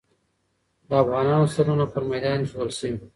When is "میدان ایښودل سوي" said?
2.11-2.97